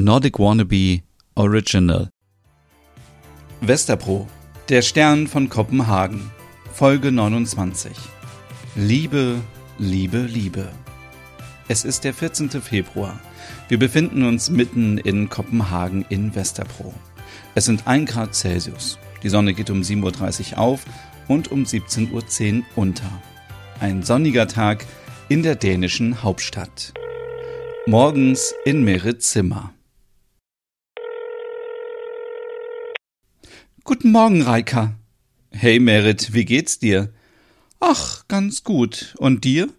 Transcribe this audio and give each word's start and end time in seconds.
Nordic 0.00 0.38
Wannabe 0.38 1.02
Original. 1.34 2.08
Westerpro, 3.60 4.28
der 4.68 4.82
Stern 4.82 5.26
von 5.26 5.48
Kopenhagen, 5.48 6.30
Folge 6.72 7.10
29. 7.10 7.90
Liebe, 8.76 9.40
Liebe, 9.76 10.18
Liebe. 10.18 10.68
Es 11.66 11.84
ist 11.84 12.04
der 12.04 12.14
14. 12.14 12.48
Februar. 12.62 13.18
Wir 13.66 13.80
befinden 13.80 14.22
uns 14.22 14.50
mitten 14.50 14.98
in 14.98 15.28
Kopenhagen 15.28 16.06
in 16.08 16.32
Westerpro. 16.32 16.94
Es 17.56 17.64
sind 17.64 17.88
1 17.88 18.08
Grad 18.08 18.36
Celsius. 18.36 19.00
Die 19.24 19.28
Sonne 19.28 19.52
geht 19.52 19.68
um 19.68 19.80
7.30 19.80 20.52
Uhr 20.52 20.58
auf 20.58 20.84
und 21.26 21.50
um 21.50 21.64
17.10 21.64 22.58
Uhr 22.60 22.64
unter. 22.76 23.10
Ein 23.80 24.04
sonniger 24.04 24.46
Tag 24.46 24.86
in 25.28 25.42
der 25.42 25.56
dänischen 25.56 26.22
Hauptstadt. 26.22 26.94
Morgens 27.86 28.54
in 28.64 28.84
Merits 28.84 29.30
Zimmer. 29.32 29.74
Guten 33.88 34.10
Morgen, 34.12 34.42
Reika. 34.42 34.98
Hey, 35.50 35.80
Merit, 35.80 36.34
wie 36.34 36.44
geht's 36.44 36.78
dir? 36.78 37.10
Ach, 37.80 38.28
ganz 38.28 38.62
gut. 38.62 39.14
Und 39.16 39.44
dir? 39.44 39.70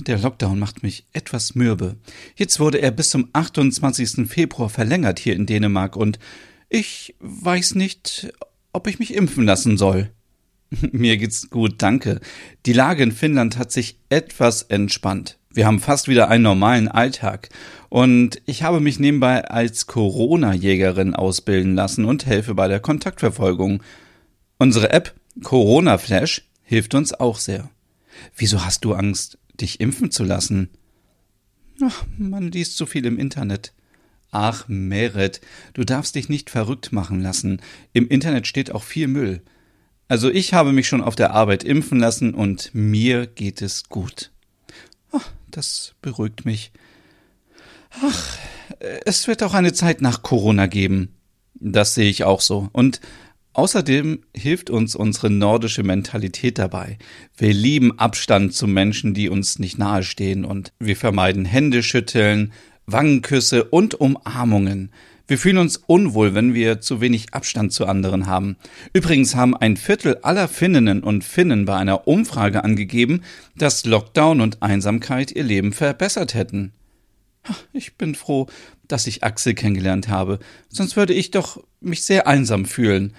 Der 0.00 0.18
Lockdown 0.18 0.58
macht 0.58 0.82
mich 0.82 1.06
etwas 1.12 1.54
mürbe. 1.54 1.94
Jetzt 2.34 2.58
wurde 2.58 2.78
er 2.78 2.90
bis 2.90 3.10
zum 3.10 3.28
28. 3.32 4.28
Februar 4.28 4.68
verlängert 4.68 5.20
hier 5.20 5.36
in 5.36 5.46
Dänemark 5.46 5.94
und 5.94 6.18
ich 6.68 7.14
weiß 7.20 7.76
nicht, 7.76 8.32
ob 8.72 8.88
ich 8.88 8.98
mich 8.98 9.14
impfen 9.14 9.44
lassen 9.44 9.78
soll. 9.78 10.10
Mir 10.90 11.16
geht's 11.16 11.50
gut, 11.50 11.74
danke. 11.82 12.18
Die 12.66 12.72
Lage 12.72 13.04
in 13.04 13.12
Finnland 13.12 13.58
hat 13.58 13.70
sich 13.70 13.96
etwas 14.08 14.62
entspannt. 14.62 15.38
Wir 15.54 15.66
haben 15.66 15.78
fast 15.78 16.08
wieder 16.08 16.28
einen 16.28 16.42
normalen 16.42 16.88
Alltag. 16.88 17.48
Und 17.88 18.42
ich 18.44 18.64
habe 18.64 18.80
mich 18.80 18.98
nebenbei 18.98 19.44
als 19.44 19.86
Corona-Jägerin 19.86 21.14
ausbilden 21.14 21.76
lassen 21.76 22.04
und 22.04 22.26
helfe 22.26 22.54
bei 22.54 22.66
der 22.66 22.80
Kontaktverfolgung. 22.80 23.80
Unsere 24.58 24.90
App 24.90 25.14
Corona 25.44 25.96
Flash 25.98 26.42
hilft 26.62 26.94
uns 26.94 27.12
auch 27.14 27.38
sehr. 27.38 27.70
Wieso 28.36 28.64
hast 28.64 28.84
du 28.84 28.94
Angst, 28.94 29.38
dich 29.60 29.80
impfen 29.80 30.10
zu 30.10 30.24
lassen? 30.24 30.70
Ach, 31.80 32.04
man 32.18 32.50
liest 32.50 32.76
zu 32.76 32.86
viel 32.86 33.06
im 33.06 33.18
Internet. 33.18 33.72
Ach, 34.32 34.66
Meret, 34.66 35.40
du 35.74 35.84
darfst 35.84 36.16
dich 36.16 36.28
nicht 36.28 36.50
verrückt 36.50 36.90
machen 36.90 37.20
lassen. 37.20 37.62
Im 37.92 38.08
Internet 38.08 38.48
steht 38.48 38.72
auch 38.72 38.82
viel 38.82 39.06
Müll. 39.06 39.40
Also 40.08 40.30
ich 40.30 40.52
habe 40.52 40.72
mich 40.72 40.88
schon 40.88 41.00
auf 41.00 41.14
der 41.14 41.30
Arbeit 41.30 41.62
impfen 41.62 42.00
lassen 42.00 42.34
und 42.34 42.70
mir 42.74 43.28
geht 43.28 43.62
es 43.62 43.88
gut. 43.88 44.32
Das 45.54 45.94
beruhigt 46.02 46.44
mich. 46.44 46.72
Ach, 48.02 48.38
es 49.04 49.28
wird 49.28 49.44
auch 49.44 49.54
eine 49.54 49.72
Zeit 49.72 50.00
nach 50.00 50.22
Corona 50.22 50.66
geben. 50.66 51.14
Das 51.54 51.94
sehe 51.94 52.10
ich 52.10 52.24
auch 52.24 52.40
so. 52.40 52.70
Und 52.72 53.00
außerdem 53.52 54.24
hilft 54.34 54.68
uns 54.68 54.96
unsere 54.96 55.30
nordische 55.30 55.84
Mentalität 55.84 56.58
dabei. 56.58 56.98
Wir 57.36 57.54
lieben 57.54 57.96
Abstand 58.00 58.52
zu 58.52 58.66
Menschen, 58.66 59.14
die 59.14 59.28
uns 59.28 59.60
nicht 59.60 59.78
nahestehen 59.78 60.44
und 60.44 60.72
wir 60.80 60.96
vermeiden 60.96 61.44
Händeschütteln, 61.44 62.52
Wangenküsse 62.86 63.62
und 63.62 63.94
Umarmungen. 63.94 64.90
Wir 65.26 65.38
fühlen 65.38 65.56
uns 65.56 65.78
unwohl, 65.78 66.34
wenn 66.34 66.52
wir 66.52 66.82
zu 66.82 67.00
wenig 67.00 67.32
Abstand 67.32 67.72
zu 67.72 67.86
anderen 67.86 68.26
haben. 68.26 68.56
Übrigens 68.92 69.34
haben 69.34 69.56
ein 69.56 69.78
Viertel 69.78 70.18
aller 70.22 70.48
Finninnen 70.48 71.02
und 71.02 71.24
Finnen 71.24 71.64
bei 71.64 71.76
einer 71.76 72.06
Umfrage 72.06 72.62
angegeben, 72.62 73.22
dass 73.56 73.86
Lockdown 73.86 74.42
und 74.42 74.62
Einsamkeit 74.62 75.32
ihr 75.32 75.44
Leben 75.44 75.72
verbessert 75.72 76.34
hätten. 76.34 76.72
Ich 77.72 77.96
bin 77.96 78.14
froh, 78.14 78.48
dass 78.86 79.06
ich 79.06 79.24
Axel 79.24 79.54
kennengelernt 79.54 80.08
habe, 80.08 80.38
sonst 80.68 80.96
würde 80.96 81.14
ich 81.14 81.30
doch 81.30 81.62
mich 81.80 82.02
sehr 82.02 82.26
einsam 82.26 82.64
fühlen, 82.66 83.14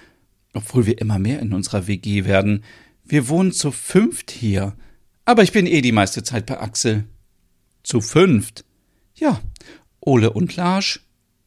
obwohl 0.53 0.85
wir 0.85 0.99
immer 0.99 1.19
mehr 1.19 1.39
in 1.39 1.53
unserer 1.53 1.87
WG 1.87 2.25
werden. 2.25 2.63
Wir 3.03 3.27
wohnen 3.29 3.51
zu 3.51 3.71
fünft 3.71 4.31
hier, 4.31 4.75
aber 5.25 5.43
ich 5.43 5.51
bin 5.51 5.67
eh 5.67 5.81
die 5.81 5.91
meiste 5.91 6.23
Zeit 6.23 6.45
bei 6.45 6.59
Axel. 6.59 7.05
Zu 7.83 8.01
fünft? 8.01 8.65
Ja, 9.15 9.41
Ole 9.99 10.31
und 10.31 10.55
Lars, 10.55 11.01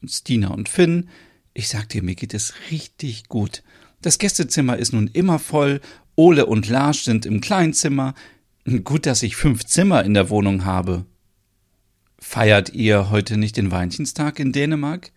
Stina 0.06 0.48
und 0.48 0.69
Finn. 0.69 1.09
Ich 1.54 1.69
sag 1.69 1.88
dir, 1.88 2.03
mir 2.03 2.14
geht 2.14 2.34
es 2.34 2.54
richtig 2.70 3.28
gut. 3.28 3.62
Das 4.00 4.19
Gästezimmer 4.19 4.76
ist 4.76 4.92
nun 4.92 5.09
immer 5.09 5.38
voll, 5.38 5.81
Ole 6.14 6.47
und 6.47 6.69
Lars 6.69 7.04
sind 7.04 7.26
im 7.26 7.41
Kleinzimmer. 7.41 8.14
Gut, 8.84 9.06
dass 9.06 9.22
ich 9.22 9.36
fünf 9.36 9.64
Zimmer 9.64 10.04
in 10.04 10.14
der 10.14 10.31
Wohnung 10.31 10.64
habe. 10.64 11.04
Feiert 12.19 12.75
ihr 12.75 13.10
heute 13.10 13.36
nicht 13.36 13.56
den 13.56 13.70
Valentinstag 13.70 14.38
in 14.41 14.53
Dänemark? 14.53 15.12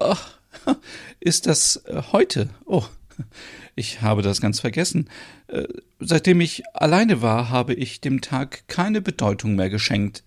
Ach, 0.00 0.38
ist 1.20 1.46
das 1.46 1.76
äh, 1.86 2.02
heute? 2.12 2.48
Oh, 2.64 2.84
ich 3.74 4.00
habe 4.00 4.22
das 4.22 4.40
ganz 4.40 4.60
vergessen. 4.60 5.08
Äh, 5.48 5.64
seitdem 5.98 6.40
ich 6.40 6.62
alleine 6.72 7.22
war, 7.22 7.50
habe 7.50 7.74
ich 7.74 8.00
dem 8.00 8.20
Tag 8.20 8.68
keine 8.68 9.00
Bedeutung 9.00 9.56
mehr 9.56 9.70
geschenkt. 9.70 10.22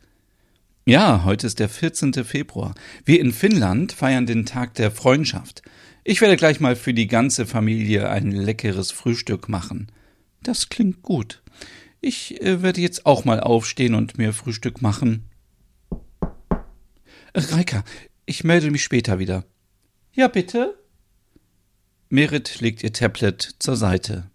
Ja, 0.88 1.24
heute 1.24 1.48
ist 1.48 1.58
der 1.58 1.68
14. 1.68 2.14
Februar. 2.26 2.76
Wir 3.06 3.20
in 3.20 3.32
Finnland 3.32 3.92
feiern 3.92 4.28
den 4.28 4.46
Tag 4.46 4.76
der 4.76 4.92
Freundschaft. 4.92 5.64
Ich 6.04 6.22
werde 6.22 6.38
gleich 6.38 6.60
mal 6.60 6.76
für 6.76 6.94
die 6.94 7.08
ganze 7.08 7.48
Familie 7.48 8.08
ein 8.12 8.30
leckeres 8.30 8.92
Frühstück 8.92 9.50
machen. 9.50 9.92
Das 10.44 10.70
klingt 10.70 11.02
gut. 11.02 11.42
Ich 12.02 12.40
äh, 12.40 12.62
werde 12.62 12.82
jetzt 12.82 13.08
auch 13.08 13.26
mal 13.26 13.40
aufstehen 13.40 13.96
und 13.96 14.20
mir 14.20 14.32
Frühstück 14.32 14.84
machen. 14.84 15.28
Reika, 17.34 17.84
ich 18.28 18.44
melde 18.44 18.70
mich 18.70 18.84
später 18.84 19.18
wieder. 19.18 19.44
Ja, 20.14 20.28
bitte? 20.28 20.78
Merit 22.10 22.62
legt 22.62 22.84
ihr 22.84 22.94
Tablet 22.94 23.56
zur 23.58 23.76
Seite. 23.76 24.30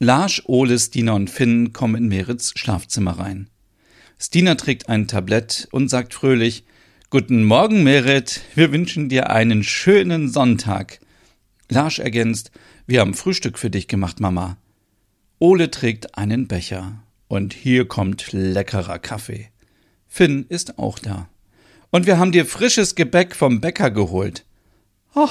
Lars, 0.00 0.42
Ole, 0.46 0.76
Stina 0.76 1.12
und 1.12 1.30
Finn 1.30 1.72
kommen 1.72 1.94
in 1.94 2.08
Merits 2.08 2.52
Schlafzimmer 2.58 3.12
rein. 3.12 3.48
Stina 4.22 4.54
trägt 4.54 4.90
ein 4.90 5.08
Tablett 5.08 5.66
und 5.72 5.88
sagt 5.88 6.12
fröhlich 6.12 6.64
Guten 7.08 7.42
Morgen, 7.42 7.82
Merit, 7.82 8.42
wir 8.54 8.70
wünschen 8.70 9.08
dir 9.08 9.30
einen 9.30 9.64
schönen 9.64 10.28
Sonntag. 10.28 11.00
Lars 11.70 11.98
ergänzt 11.98 12.50
Wir 12.86 13.00
haben 13.00 13.14
Frühstück 13.14 13.58
für 13.58 13.70
dich 13.70 13.88
gemacht, 13.88 14.20
Mama. 14.20 14.58
Ole 15.38 15.70
trägt 15.70 16.18
einen 16.18 16.48
Becher. 16.48 17.02
Und 17.28 17.54
hier 17.54 17.88
kommt 17.88 18.32
leckerer 18.32 18.98
Kaffee. 18.98 19.48
Finn 20.06 20.44
ist 20.50 20.78
auch 20.78 20.98
da. 20.98 21.30
Und 21.88 22.04
wir 22.04 22.18
haben 22.18 22.30
dir 22.30 22.44
frisches 22.44 22.94
Gebäck 22.96 23.34
vom 23.34 23.62
Bäcker 23.62 23.90
geholt. 23.90 24.44
Oh, 25.14 25.30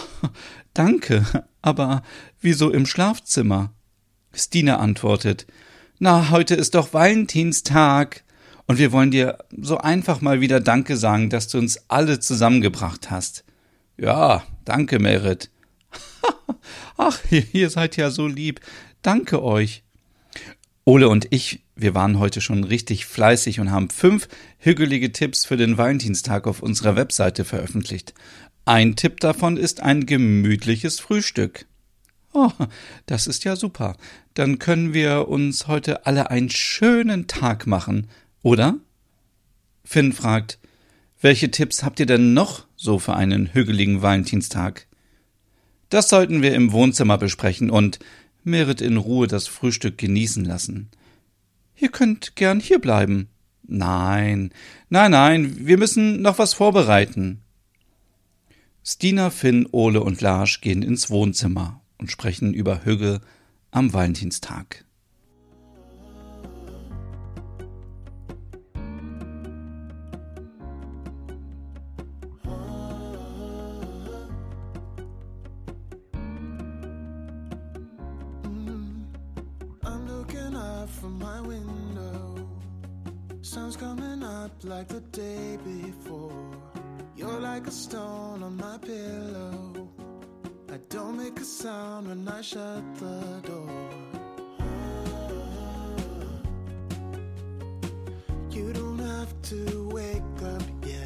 danke, 0.74 1.46
aber 1.62 2.02
wieso 2.42 2.72
im 2.72 2.88
Schlafzimmer? 2.88 3.72
Stina 4.34 4.80
antwortet, 4.80 5.46
na, 6.00 6.32
heute 6.32 6.56
ist 6.56 6.74
doch 6.74 6.92
Valentinstag. 6.92 8.24
Und 8.69 8.78
wir 8.78 8.91
wollen 8.91 9.09
dir 9.09 9.40
so 9.50 9.80
einfach 9.80 10.22
mal 10.22 10.41
wieder 10.41 10.59
Danke 10.59 10.96
sagen, 10.96 11.31
dass 11.31 11.47
du 11.47 11.57
uns 11.57 11.85
alle 11.88 12.19
zusammengebracht 12.19 13.09
hast. 13.09 13.44
Ja, 13.97 14.44
danke, 14.63 15.00
Merit. 15.00 15.50
Ach, 16.97 17.19
ihr 17.31 17.72
seid 17.72 17.97
ja 17.97 18.12
so 18.12 18.28
lieb. 18.28 18.59
Danke 19.02 19.41
euch. 19.41 19.81
Ole 20.85 21.09
und 21.09 21.25
ich, 21.31 21.63
wir 21.75 21.96
waren 21.96 22.19
heute 22.19 22.41
schon 22.41 22.63
richtig 22.63 23.08
fleißig 23.08 23.59
und 23.59 23.72
haben 23.72 23.90
fünf 23.90 24.28
hügelige 24.59 25.12
Tipps 25.12 25.46
für 25.46 25.58
den 25.58 25.79
Valentinstag 25.79 26.46
auf 26.46 26.62
unserer 26.62 26.96
Webseite 26.96 27.46
veröffentlicht. 27.46 28.13
Ein 28.66 28.96
Tipp 28.96 29.19
davon 29.19 29.58
ist 29.58 29.81
ein 29.81 30.06
gemütliches 30.06 31.00
Frühstück. 31.00 31.66
Oh, 32.34 32.52
das 33.08 33.25
ist 33.25 33.46
ja 33.46 33.56
super. 33.56 33.97
Dann 34.35 34.59
können 34.59 34.94
wir 34.94 35.28
uns 35.28 35.66
heute 35.66 36.06
alle 36.06 36.29
einen 36.29 36.52
schönen 36.52 37.25
Tag 37.25 37.66
machen, 37.66 38.08
oder? 38.42 38.80
Finn 39.84 40.14
fragt, 40.14 40.60
welche 41.22 41.52
Tipps 41.52 41.84
habt 41.84 42.00
ihr 42.00 42.06
denn 42.06 42.34
noch 42.34 42.66
so 42.76 43.00
für 43.00 43.16
einen 43.16 43.53
hügeligen 43.53 44.02
Valentinstag? 44.02 44.88
Das 45.90 46.09
sollten 46.09 46.41
wir 46.41 46.53
im 46.53 46.72
Wohnzimmer 46.72 47.18
besprechen 47.18 47.70
und 47.70 48.00
Merit 48.44 48.82
in 48.82 48.97
Ruhe 48.97 49.28
das 49.28 49.47
Frühstück 49.47 49.97
genießen 49.97 50.46
lassen. 50.46 50.90
Ihr 51.76 51.90
könnt 51.90 52.36
gern 52.36 52.59
hier 52.59 52.80
bleiben. 52.80 53.30
Nein, 53.64 54.52
nein, 54.90 55.12
nein, 55.12 55.68
wir 55.68 55.78
müssen 55.78 56.22
noch 56.22 56.40
was 56.40 56.53
vorbereiten. 56.53 57.42
Stina, 58.84 59.30
Finn, 59.30 59.68
Ole 59.72 60.02
und 60.02 60.22
Lars 60.22 60.62
gehen 60.62 60.82
ins 60.82 61.09
Wohnzimmer 61.09 61.82
und 61.97 62.12
sprechen 62.12 62.53
über 62.53 62.85
Hügge 62.85 63.22
am 63.72 63.94
Valentinstag. 63.94 64.85
Coming 83.99 84.23
up 84.23 84.51
like 84.63 84.87
the 84.87 85.01
day 85.11 85.57
before. 85.63 86.31
like 87.41 87.67
a 87.67 87.72
stone 87.72 88.43
on 88.43 88.55
my 88.57 88.78
pillow. 88.78 89.87
I 90.72 90.78
don't 90.90 91.17
make 91.17 91.40
a 91.40 91.43
sound 91.43 92.07
when 92.07 92.28
I 92.28 92.41
shut 92.41 92.84
the 92.96 93.41
door. 93.47 93.90
You 98.51 98.73
don't 98.73 98.99
have 98.99 99.34
to 99.49 99.90
wake 99.91 100.41
up 100.43 100.63
yet. 100.85 101.05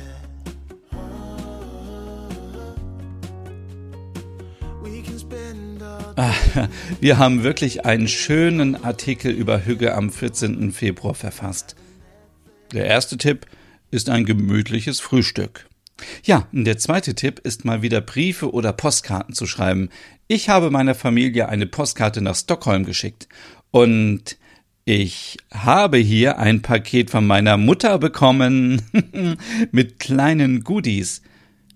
Ah, 6.15 6.35
wir 7.01 7.17
haben 7.17 7.43
wirklich 7.43 7.85
einen 7.85 8.07
schönen 8.07 8.83
Artikel 8.83 9.31
über 9.31 9.65
Hügge 9.65 9.95
am 9.95 10.11
14. 10.11 10.71
Februar 10.71 11.15
verfasst. 11.15 11.75
Der 12.73 12.87
erste 12.87 13.17
Tipp 13.17 13.45
ist 13.91 14.09
ein 14.09 14.25
gemütliches 14.25 14.99
Frühstück. 14.99 15.67
Ja, 16.23 16.47
der 16.51 16.79
zweite 16.79 17.13
Tipp 17.13 17.39
ist 17.43 17.65
mal 17.65 17.83
wieder 17.83 18.01
Briefe 18.01 18.51
oder 18.51 18.73
Postkarten 18.73 19.35
zu 19.35 19.45
schreiben. 19.45 19.89
Ich 20.27 20.49
habe 20.49 20.71
meiner 20.71 20.95
Familie 20.95 21.49
eine 21.49 21.67
Postkarte 21.67 22.21
nach 22.21 22.35
Stockholm 22.35 22.83
geschickt 22.83 23.27
und 23.69 24.37
ich 24.85 25.37
habe 25.51 25.97
hier 25.97 26.39
ein 26.39 26.63
Paket 26.63 27.11
von 27.11 27.27
meiner 27.27 27.57
Mutter 27.57 27.99
bekommen 27.99 28.81
mit 29.71 29.99
kleinen 29.99 30.63
Goodies. 30.63 31.21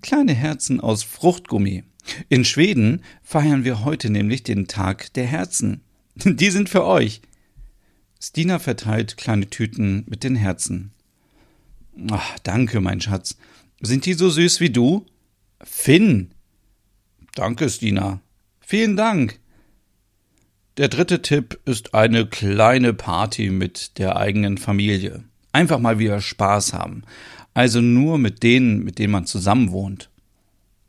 Kleine 0.01 0.33
Herzen 0.33 0.79
aus 0.79 1.03
Fruchtgummi. 1.03 1.83
In 2.27 2.43
Schweden 2.43 3.03
feiern 3.21 3.63
wir 3.63 3.85
heute 3.85 4.09
nämlich 4.09 4.41
den 4.41 4.67
Tag 4.67 5.13
der 5.13 5.25
Herzen. 5.25 5.81
Die 6.15 6.49
sind 6.49 6.69
für 6.69 6.85
euch. 6.85 7.21
Stina 8.19 8.59
verteilt 8.59 9.17
kleine 9.17 9.49
Tüten 9.49 10.03
mit 10.07 10.23
den 10.23 10.35
Herzen. 10.35 10.91
Ach, 12.11 12.37
danke, 12.39 12.81
mein 12.81 13.01
Schatz. 13.01 13.37
Sind 13.81 14.05
die 14.05 14.13
so 14.13 14.29
süß 14.29 14.59
wie 14.59 14.69
du? 14.69 15.05
Finn. 15.63 16.31
Danke, 17.35 17.69
Stina. 17.69 18.21
Vielen 18.59 18.97
Dank. 18.97 19.39
Der 20.77 20.89
dritte 20.89 21.21
Tipp 21.21 21.59
ist 21.65 21.93
eine 21.93 22.27
kleine 22.27 22.93
Party 22.93 23.49
mit 23.49 23.97
der 23.97 24.15
eigenen 24.15 24.57
Familie. 24.57 25.23
Einfach 25.51 25.79
mal 25.79 25.97
wieder 25.97 26.21
Spaß 26.21 26.73
haben. 26.73 27.03
Also 27.53 27.81
nur 27.81 28.19
mit 28.19 28.43
denen, 28.43 28.83
mit 28.83 28.99
denen 28.99 29.11
man 29.11 29.25
zusammen 29.25 29.71
wohnt. 29.71 30.11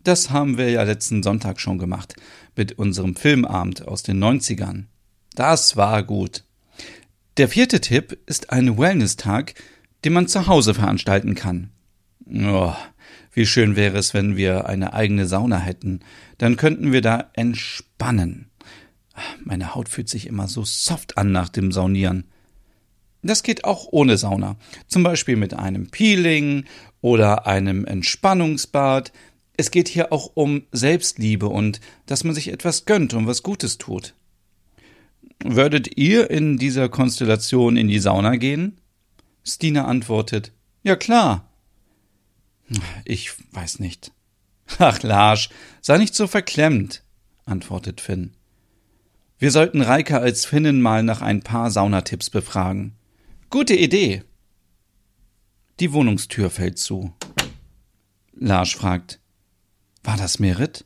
Das 0.04 0.30
haben 0.30 0.58
wir 0.58 0.70
ja 0.70 0.82
letzten 0.82 1.22
Sonntag 1.22 1.60
schon 1.60 1.78
gemacht 1.78 2.16
mit 2.56 2.78
unserem 2.78 3.16
Filmabend 3.16 3.88
aus 3.88 4.02
den 4.02 4.22
90ern. 4.22 4.84
Das 5.34 5.76
war 5.76 6.02
gut. 6.02 6.44
Der 7.38 7.48
vierte 7.48 7.80
Tipp 7.80 8.18
ist 8.26 8.50
ein 8.50 8.78
Wellness-Tag, 8.78 9.54
den 10.04 10.12
man 10.12 10.26
zu 10.26 10.48
Hause 10.48 10.74
veranstalten 10.74 11.36
kann. 11.36 11.70
Oh, 12.26 12.74
wie 13.32 13.46
schön 13.46 13.76
wäre 13.76 13.96
es, 13.96 14.12
wenn 14.12 14.36
wir 14.36 14.66
eine 14.66 14.92
eigene 14.92 15.24
Sauna 15.24 15.60
hätten. 15.60 16.00
Dann 16.38 16.56
könnten 16.56 16.90
wir 16.90 17.00
da 17.00 17.30
entspannen. 17.34 18.50
Meine 19.44 19.76
Haut 19.76 19.88
fühlt 19.88 20.08
sich 20.08 20.26
immer 20.26 20.48
so 20.48 20.64
soft 20.64 21.16
an 21.16 21.30
nach 21.30 21.48
dem 21.48 21.70
Saunieren. 21.70 22.24
Das 23.22 23.44
geht 23.44 23.62
auch 23.62 23.86
ohne 23.92 24.16
Sauna. 24.16 24.56
Zum 24.88 25.04
Beispiel 25.04 25.36
mit 25.36 25.54
einem 25.54 25.90
Peeling 25.90 26.64
oder 27.02 27.46
einem 27.46 27.84
Entspannungsbad. 27.84 29.12
Es 29.56 29.70
geht 29.70 29.86
hier 29.86 30.12
auch 30.12 30.32
um 30.34 30.64
Selbstliebe 30.72 31.46
und 31.46 31.80
dass 32.06 32.24
man 32.24 32.34
sich 32.34 32.48
etwas 32.48 32.84
gönnt 32.84 33.14
und 33.14 33.28
was 33.28 33.44
Gutes 33.44 33.78
tut. 33.78 34.14
Würdet 35.44 35.96
ihr 35.96 36.30
in 36.30 36.58
dieser 36.58 36.88
Konstellation 36.88 37.76
in 37.76 37.88
die 37.88 38.00
Sauna 38.00 38.36
gehen? 38.36 38.80
Stina 39.44 39.84
antwortet, 39.84 40.52
ja 40.82 40.96
klar. 40.96 41.48
Ich 43.04 43.32
weiß 43.52 43.78
nicht. 43.78 44.12
Ach, 44.78 45.02
Larsch, 45.02 45.48
sei 45.80 45.96
nicht 45.98 46.14
so 46.14 46.26
verklemmt, 46.26 47.02
antwortet 47.46 48.00
Finn. 48.00 48.34
Wir 49.38 49.50
sollten 49.52 49.80
Reike 49.80 50.18
als 50.18 50.44
Finnen 50.44 50.82
mal 50.82 51.02
nach 51.02 51.22
ein 51.22 51.42
paar 51.42 51.70
Saunatipps 51.70 52.28
befragen. 52.28 52.96
Gute 53.50 53.74
Idee. 53.74 54.24
Die 55.80 55.92
Wohnungstür 55.92 56.50
fällt 56.50 56.78
zu. 56.78 57.14
Larsch 58.32 58.76
fragt, 58.76 59.20
war 60.02 60.16
das 60.16 60.40
Merit? 60.40 60.84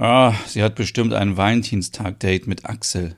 Ah, 0.00 0.32
sie 0.46 0.62
hat 0.62 0.76
bestimmt 0.76 1.12
ein 1.12 1.36
Valentinstag-Date 1.36 2.46
mit 2.46 2.64
Axel. 2.64 3.16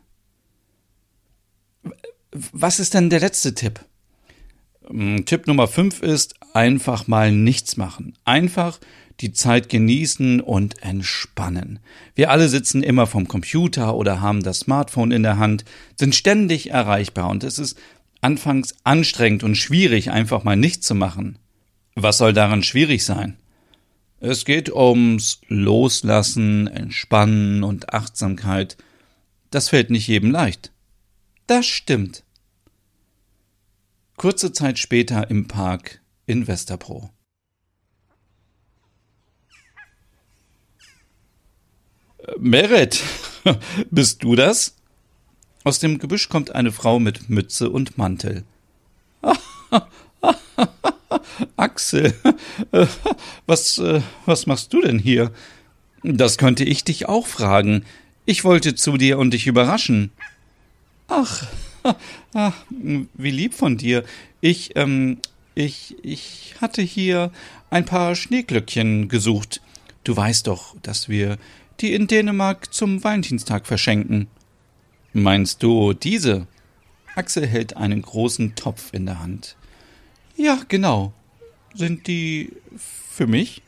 Was 2.32 2.80
ist 2.80 2.94
denn 2.94 3.08
der 3.08 3.20
letzte 3.20 3.54
Tipp? 3.54 3.78
Hm, 4.88 5.24
Tipp 5.24 5.46
Nummer 5.46 5.68
5 5.68 6.02
ist 6.02 6.34
einfach 6.54 7.06
mal 7.06 7.30
nichts 7.30 7.76
machen. 7.76 8.18
Einfach 8.24 8.80
die 9.20 9.32
Zeit 9.32 9.68
genießen 9.68 10.40
und 10.40 10.82
entspannen. 10.82 11.78
Wir 12.16 12.32
alle 12.32 12.48
sitzen 12.48 12.82
immer 12.82 13.06
vom 13.06 13.28
Computer 13.28 13.94
oder 13.94 14.20
haben 14.20 14.42
das 14.42 14.58
Smartphone 14.58 15.12
in 15.12 15.22
der 15.22 15.38
Hand, 15.38 15.64
sind 15.96 16.16
ständig 16.16 16.70
erreichbar 16.70 17.30
und 17.30 17.44
es 17.44 17.60
ist 17.60 17.78
anfangs 18.22 18.74
anstrengend 18.82 19.44
und 19.44 19.54
schwierig, 19.54 20.10
einfach 20.10 20.42
mal 20.42 20.56
nichts 20.56 20.88
zu 20.88 20.96
machen. 20.96 21.38
Was 21.94 22.18
soll 22.18 22.32
daran 22.32 22.64
schwierig 22.64 23.04
sein? 23.04 23.36
Es 24.24 24.44
geht 24.44 24.72
ums 24.72 25.40
Loslassen, 25.48 26.68
Entspannen 26.68 27.64
und 27.64 27.92
Achtsamkeit. 27.92 28.76
Das 29.50 29.68
fällt 29.68 29.90
nicht 29.90 30.06
jedem 30.06 30.30
leicht. 30.30 30.70
Das 31.48 31.66
stimmt. 31.66 32.22
Kurze 34.16 34.52
Zeit 34.52 34.78
später 34.78 35.28
im 35.28 35.48
Park 35.48 36.00
in 36.26 36.46
Westerpro. 36.46 37.10
Merit, 42.38 43.02
bist 43.90 44.22
du 44.22 44.36
das? 44.36 44.76
Aus 45.64 45.80
dem 45.80 45.98
Gebüsch 45.98 46.28
kommt 46.28 46.54
eine 46.54 46.70
Frau 46.70 47.00
mit 47.00 47.28
Mütze 47.28 47.70
und 47.70 47.98
Mantel. 47.98 48.44
Axel, 51.72 52.12
was, 53.46 53.78
äh, 53.78 54.02
was 54.26 54.44
machst 54.44 54.74
du 54.74 54.82
denn 54.82 54.98
hier? 54.98 55.32
Das 56.02 56.36
könnte 56.36 56.64
ich 56.64 56.84
dich 56.84 57.08
auch 57.08 57.26
fragen. 57.26 57.86
Ich 58.26 58.44
wollte 58.44 58.74
zu 58.74 58.98
dir 58.98 59.18
und 59.18 59.30
dich 59.30 59.46
überraschen. 59.46 60.10
Ach, 61.08 61.46
ach 62.34 62.52
wie 63.16 63.30
lieb 63.30 63.54
von 63.54 63.78
dir. 63.78 64.04
Ich, 64.42 64.76
ähm, 64.76 65.16
ich, 65.54 65.96
ich 66.02 66.56
hatte 66.60 66.82
hier 66.82 67.30
ein 67.70 67.86
paar 67.86 68.16
Schneeglöckchen 68.16 69.08
gesucht. 69.08 69.62
Du 70.04 70.14
weißt 70.14 70.48
doch, 70.48 70.76
dass 70.82 71.08
wir 71.08 71.38
die 71.80 71.94
in 71.94 72.06
Dänemark 72.06 72.74
zum 72.74 73.02
Valentinstag 73.02 73.66
verschenken. 73.66 74.26
Meinst 75.14 75.62
du 75.62 75.94
diese? 75.94 76.46
Axel 77.14 77.46
hält 77.46 77.78
einen 77.78 78.02
großen 78.02 78.56
Topf 78.56 78.92
in 78.92 79.06
der 79.06 79.20
Hand. 79.20 79.56
Ja, 80.36 80.60
genau. 80.68 81.14
Sind 81.74 82.06
die 82.06 82.52
für 82.76 83.26
mich? 83.26 83.62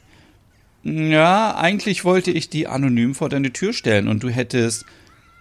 Ja, 0.82 1.56
eigentlich 1.56 2.04
wollte 2.04 2.30
ich 2.30 2.50
die 2.50 2.66
anonym 2.66 3.14
vor 3.14 3.30
deine 3.30 3.52
Tür 3.52 3.73
stellen 3.73 4.08
und 4.08 4.23
du 4.23 4.28
hättest, 4.28 4.84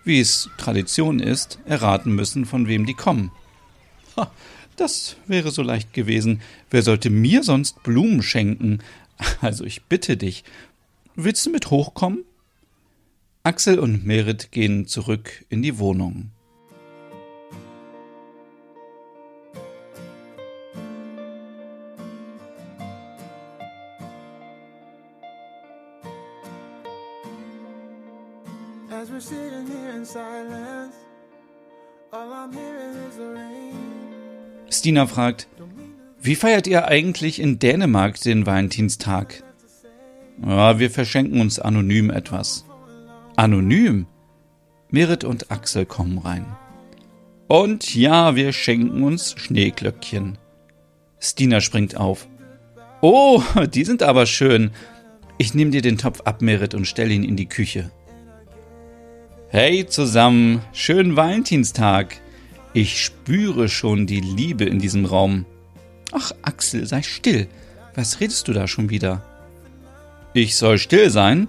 wie 0.05 0.19
es 0.19 0.49
Tradition 0.57 1.19
ist, 1.19 1.59
erraten 1.65 2.15
müssen, 2.15 2.45
von 2.45 2.67
wem 2.67 2.85
die 2.85 2.93
kommen. 2.93 3.31
Ha, 4.15 4.31
das 4.77 5.17
wäre 5.27 5.51
so 5.51 5.61
leicht 5.61 5.93
gewesen. 5.93 6.41
Wer 6.69 6.81
sollte 6.81 7.09
mir 7.09 7.43
sonst 7.43 7.83
Blumen 7.83 8.23
schenken? 8.23 8.79
Also 9.41 9.63
ich 9.63 9.83
bitte 9.83 10.17
dich. 10.17 10.43
Willst 11.15 11.45
du 11.45 11.51
mit 11.51 11.69
hochkommen? 11.69 12.25
Axel 13.43 13.77
und 13.77 14.05
Merit 14.05 14.51
gehen 14.51 14.87
zurück 14.87 15.45
in 15.49 15.61
die 15.61 15.77
Wohnung. 15.77 16.31
As 29.03 29.11
we're 29.11 29.19
sitting 29.19 29.67
here 29.67 29.89
in 29.97 30.05
silence, 30.05 30.95
all 32.13 32.31
I'm 32.31 32.53
hearing 32.53 32.95
is 33.09 33.17
the 33.17 33.25
rain. 33.25 33.75
Stina 34.69 35.07
fragt, 35.07 35.49
wie 36.21 36.35
feiert 36.35 36.67
ihr 36.67 36.87
eigentlich 36.87 37.41
in 37.41 37.59
Dänemark 37.59 38.21
den 38.21 38.45
Valentinstag? 38.45 39.43
Ja, 40.41 40.79
wir 40.79 40.89
verschenken 40.89 41.41
uns 41.41 41.59
anonym 41.59 42.11
etwas. 42.11 42.63
Anonym? 43.35 44.05
Merit 44.89 45.25
und 45.25 45.51
Axel 45.51 45.85
kommen 45.85 46.19
rein. 46.19 46.45
Und 47.49 47.93
ja, 47.95 48.37
wir 48.37 48.53
schenken 48.53 49.03
uns 49.03 49.35
Schneeglöckchen. 49.37 50.37
Stina 51.19 51.59
springt 51.59 51.97
auf. 51.97 52.29
Oh, 53.01 53.43
die 53.73 53.83
sind 53.83 54.01
aber 54.01 54.25
schön. 54.25 54.71
Ich 55.37 55.53
nehme 55.53 55.71
dir 55.71 55.81
den 55.81 55.97
Topf 55.97 56.21
ab, 56.21 56.41
Merit, 56.41 56.73
und 56.73 56.85
stelle 56.85 57.13
ihn 57.13 57.25
in 57.25 57.35
die 57.35 57.49
Küche. 57.49 57.91
Hey 59.55 59.85
zusammen, 59.85 60.63
schönen 60.73 61.15
Valentinstag. 61.15 62.19
Ich 62.73 63.03
spüre 63.03 63.69
schon 63.69 64.07
die 64.07 64.19
Liebe 64.19 64.63
in 64.63 64.79
diesem 64.79 65.05
Raum. 65.05 65.45
Ach, 66.11 66.31
Axel, 66.41 66.87
sei 66.87 67.03
still. 67.03 67.47
Was 67.93 68.19
redest 68.19 68.47
du 68.47 68.53
da 68.53 68.67
schon 68.67 68.89
wieder? 68.89 69.23
Ich 70.33 70.55
soll 70.55 70.79
still 70.79 71.11
sein? 71.11 71.47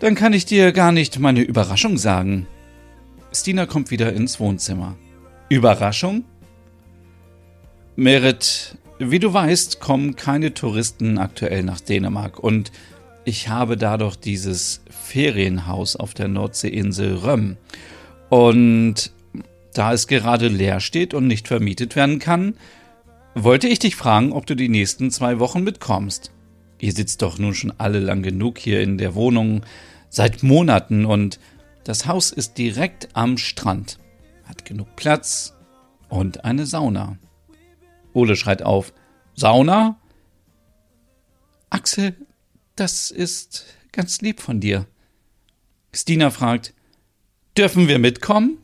Dann 0.00 0.16
kann 0.16 0.32
ich 0.32 0.46
dir 0.46 0.72
gar 0.72 0.90
nicht 0.90 1.20
meine 1.20 1.42
Überraschung 1.42 1.96
sagen. 1.96 2.48
Stina 3.32 3.66
kommt 3.66 3.92
wieder 3.92 4.12
ins 4.12 4.40
Wohnzimmer. 4.40 4.96
Überraschung? 5.48 6.24
Merit, 7.94 8.76
wie 8.98 9.20
du 9.20 9.32
weißt, 9.32 9.78
kommen 9.78 10.16
keine 10.16 10.54
Touristen 10.54 11.18
aktuell 11.18 11.62
nach 11.62 11.78
Dänemark 11.78 12.40
und 12.40 12.72
ich 13.24 13.48
habe 13.48 13.76
dadurch 13.76 14.16
dieses 14.16 14.82
Ferienhaus 14.90 15.96
auf 15.96 16.14
der 16.14 16.28
Nordseeinsel 16.28 17.16
Röm. 17.16 17.56
Und 18.28 19.12
da 19.74 19.92
es 19.92 20.06
gerade 20.06 20.48
leer 20.48 20.80
steht 20.80 21.14
und 21.14 21.26
nicht 21.26 21.48
vermietet 21.48 21.96
werden 21.96 22.18
kann, 22.18 22.54
wollte 23.34 23.68
ich 23.68 23.78
dich 23.78 23.96
fragen, 23.96 24.32
ob 24.32 24.46
du 24.46 24.54
die 24.54 24.68
nächsten 24.68 25.10
zwei 25.10 25.38
Wochen 25.38 25.62
mitkommst. 25.62 26.32
Ihr 26.78 26.92
sitzt 26.92 27.22
doch 27.22 27.38
nun 27.38 27.54
schon 27.54 27.72
alle 27.78 28.00
lang 28.00 28.22
genug 28.22 28.58
hier 28.58 28.82
in 28.82 28.98
der 28.98 29.14
Wohnung, 29.14 29.62
seit 30.08 30.42
Monaten 30.42 31.06
und 31.06 31.38
das 31.84 32.06
Haus 32.06 32.30
ist 32.30 32.58
direkt 32.58 33.08
am 33.14 33.38
Strand, 33.38 33.98
hat 34.44 34.64
genug 34.64 34.94
Platz 34.96 35.54
und 36.08 36.44
eine 36.44 36.66
Sauna. 36.66 37.16
Ole 38.12 38.36
schreit 38.36 38.62
auf, 38.62 38.92
Sauna? 39.34 39.98
Axel, 41.70 42.14
das 42.82 43.12
ist 43.12 43.64
ganz 43.92 44.22
lieb 44.22 44.40
von 44.40 44.58
dir. 44.58 44.86
Stina 45.94 46.30
fragt, 46.30 46.74
dürfen 47.56 47.86
wir 47.86 48.00
mitkommen? 48.00 48.58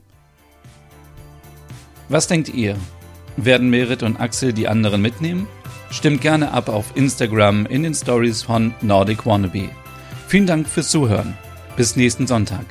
Was 2.08 2.26
denkt 2.26 2.48
ihr? 2.48 2.76
Werden 3.36 3.70
Merit 3.70 4.02
und 4.02 4.16
Axel 4.16 4.52
die 4.52 4.66
anderen 4.66 5.02
mitnehmen? 5.02 5.46
Stimmt 5.90 6.20
gerne 6.20 6.50
ab 6.50 6.68
auf 6.68 6.96
Instagram 6.96 7.64
in 7.66 7.84
den 7.84 7.94
Stories 7.94 8.42
von 8.42 8.74
Nordic 8.80 9.24
Wannabe. 9.24 9.70
Vielen 10.26 10.48
Dank 10.48 10.68
fürs 10.68 10.90
Zuhören. 10.90 11.38
Bis 11.76 11.94
nächsten 11.94 12.26
Sonntag. 12.26 12.66